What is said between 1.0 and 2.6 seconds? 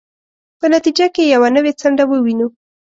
کې یوه نوې څنډه ووینو.